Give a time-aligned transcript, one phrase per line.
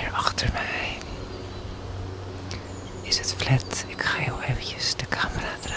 [0.00, 0.98] hier achter mij
[3.02, 3.84] is het flat.
[3.88, 5.75] Ik ga heel eventjes de camera draaien.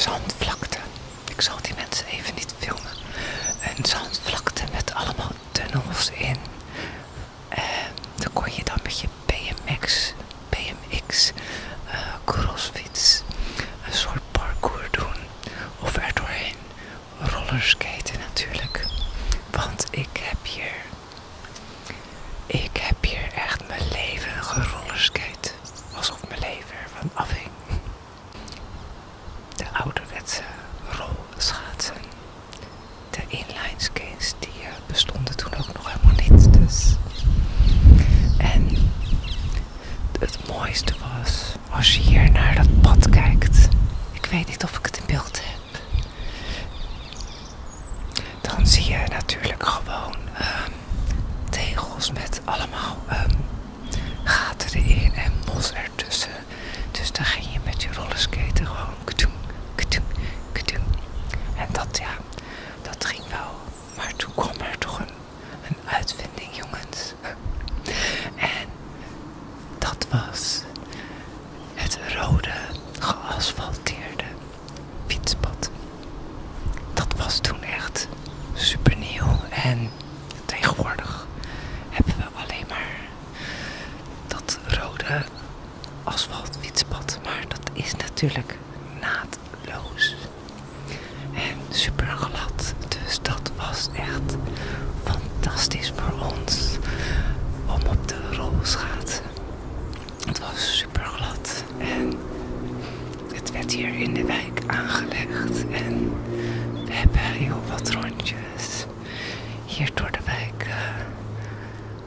[0.00, 0.78] zandvlakte.
[1.28, 2.92] Ik zal die mensen even niet filmen.
[3.76, 6.49] Een zandvlakte met allemaal tunnels in.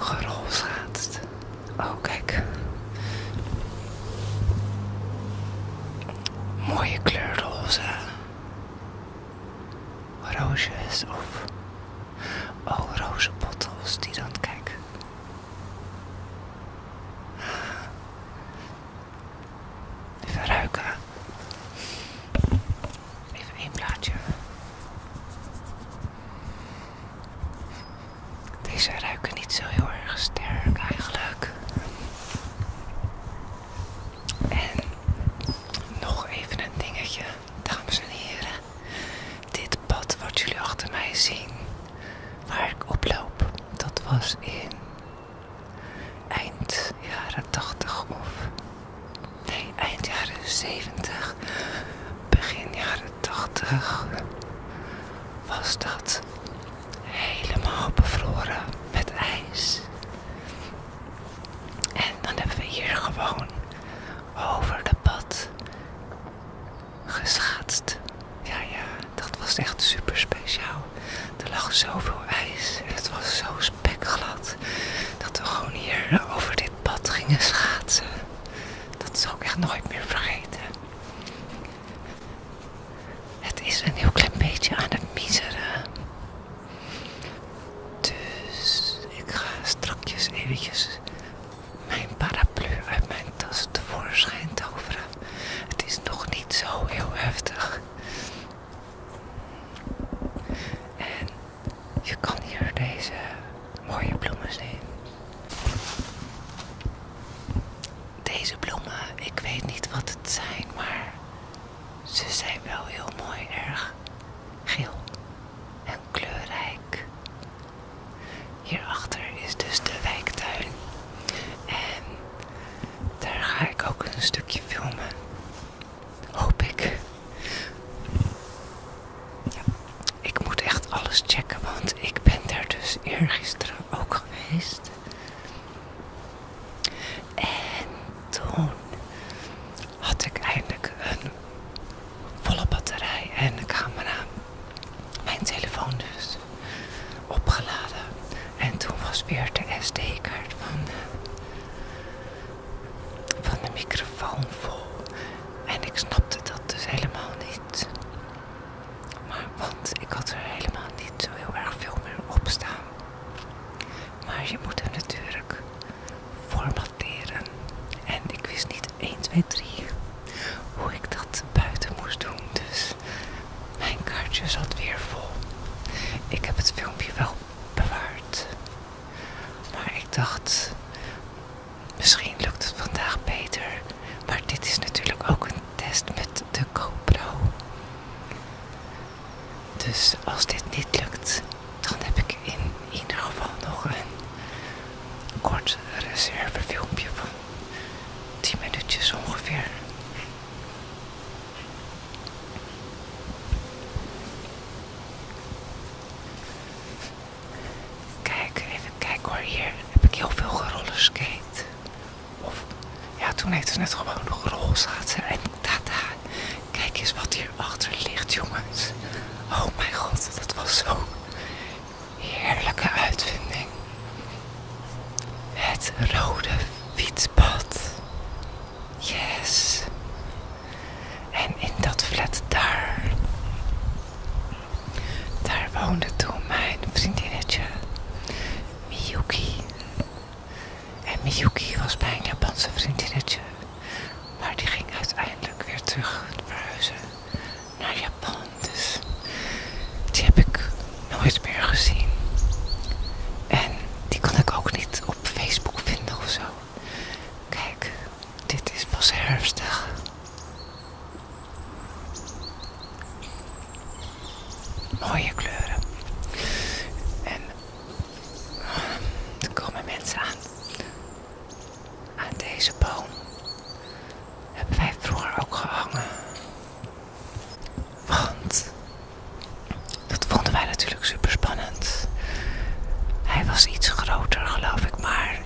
[0.04, 1.20] gerolschaatst.
[1.80, 2.44] Oh, kijk.
[6.68, 7.82] Mooie kleur roze.
[10.22, 11.46] Roosjes of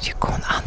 [0.07, 0.66] ik, maar je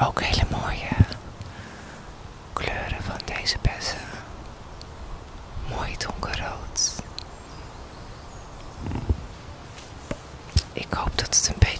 [0.00, 0.88] ook hele mooie
[2.52, 3.98] kleuren van deze bessen.
[5.68, 7.02] Mooi donkerrood.
[10.72, 11.77] Ik hoop dat het een beetje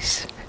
[0.00, 0.39] nice.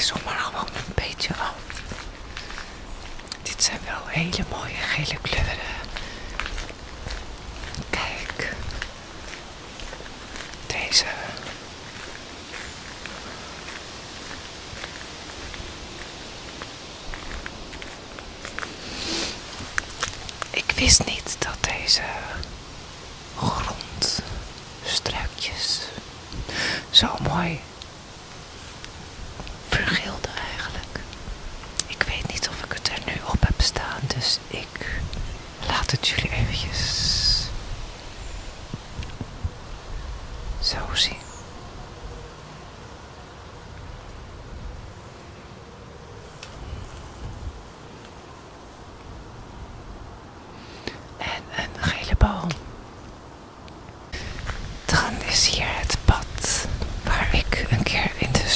[0.00, 1.82] rizzel maar gewoon een beetje af.
[3.42, 5.69] Dit zijn wel hele mooie gele kleuren.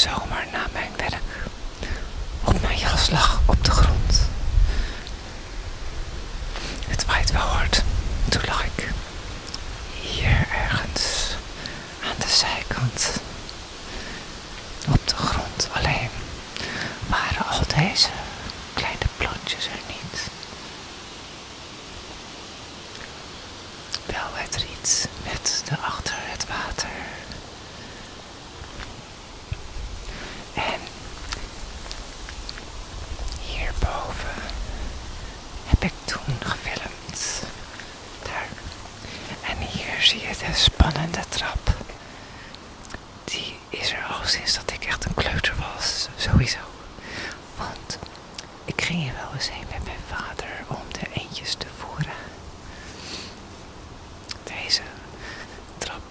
[0.04, 1.22] zomer na mijn werk
[2.44, 3.43] op mijn jaslag.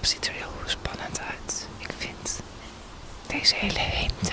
[0.06, 1.68] ziet er heel spannend uit.
[1.78, 2.40] Ik vind
[3.28, 4.33] deze hele heemte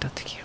[0.00, 0.39] vorige keer dat ik hier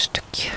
[0.00, 0.50] штуки.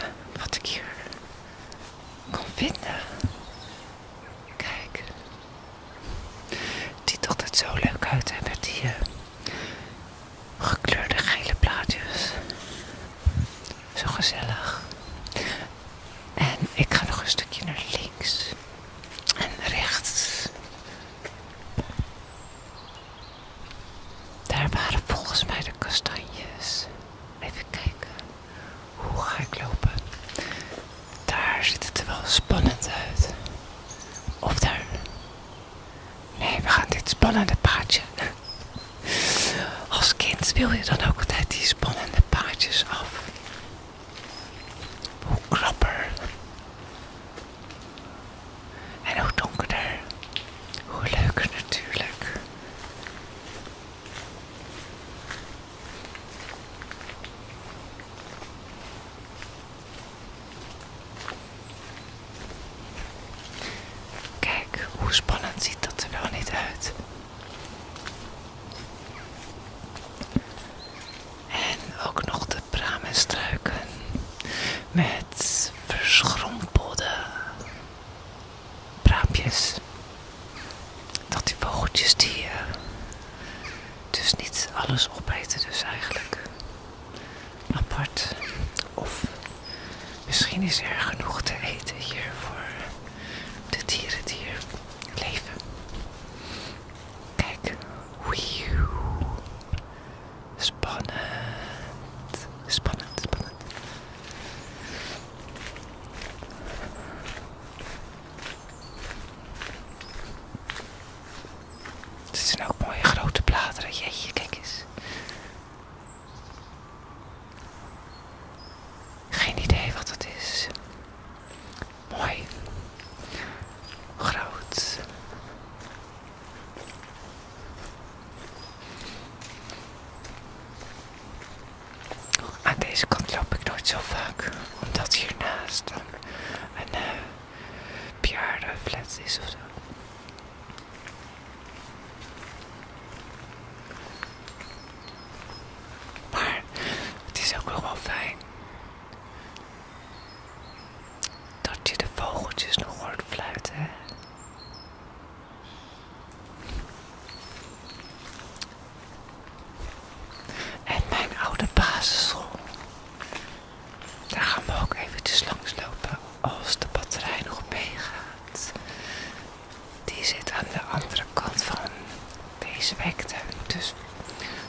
[173.67, 173.93] Dus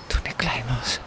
[0.06, 0.98] toen ik klein was,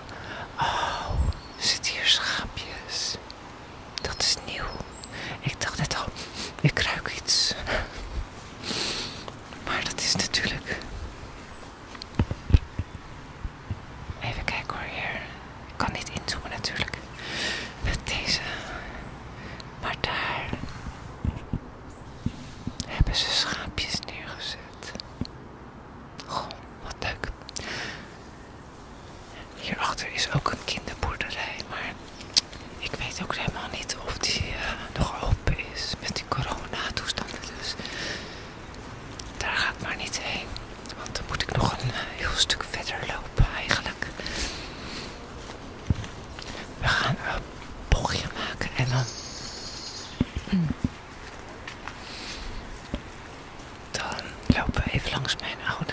[55.17, 55.86] Youngsman out.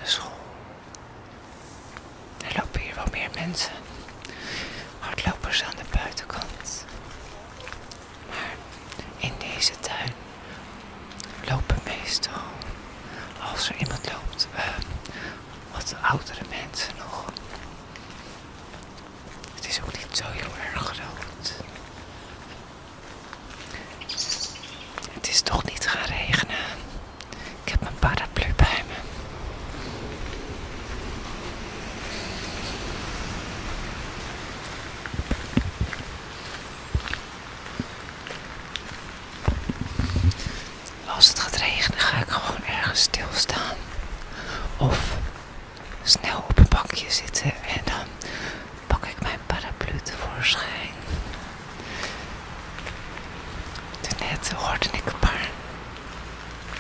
[54.49, 55.49] buiten hoorde ik een paar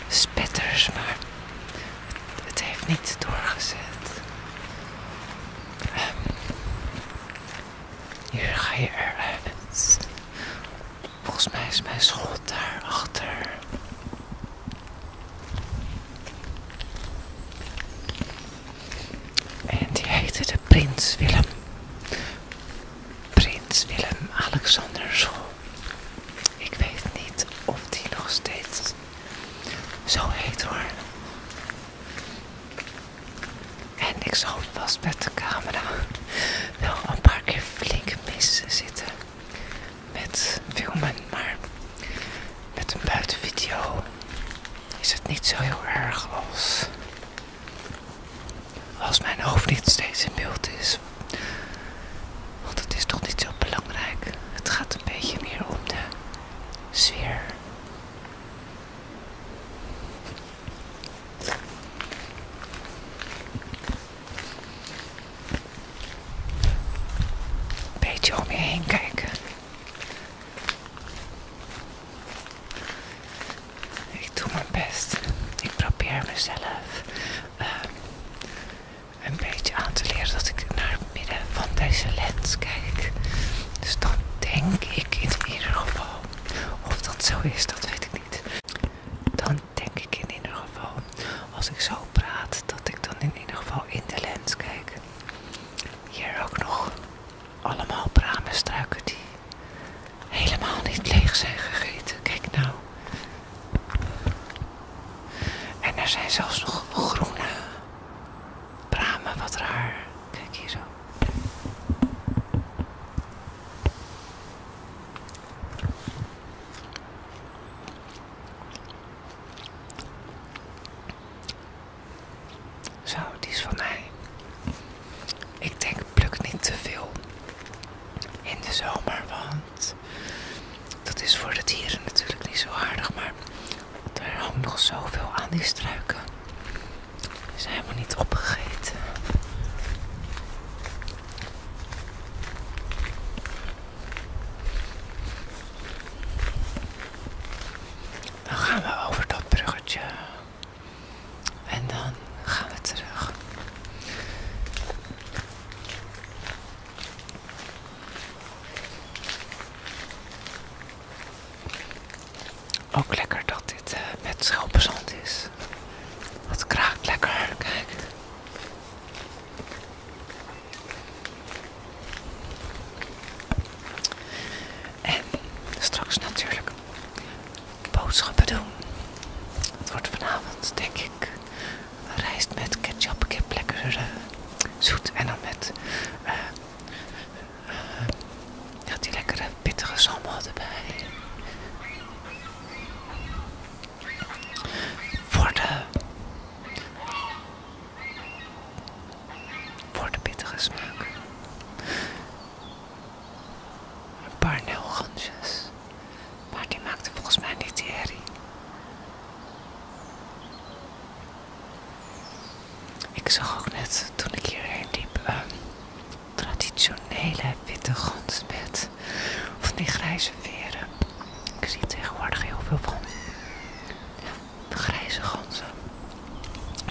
[0.08, 1.16] spetters, maar
[2.44, 4.22] het, heeft niet doorgezet.
[5.94, 6.16] Ehm,
[8.30, 9.98] hier ga je eruit.
[11.22, 12.00] Volgens mij is mijn
[12.44, 13.53] daar achter.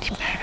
[0.03, 0.42] Bloody Mary.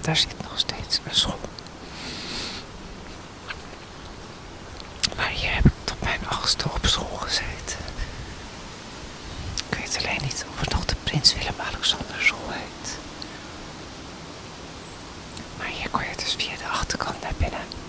[0.00, 1.38] daar zit nog steeds een school.
[5.16, 7.78] Maar hier heb ik tot mijn achtste op school gezeten.
[9.70, 12.98] Ik weet alleen niet of het nog de Prins Willem-Alexander school heet.
[15.58, 17.79] Maar hier kon je dus via de achterkant naar binnen.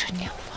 [0.00, 0.49] Черняву.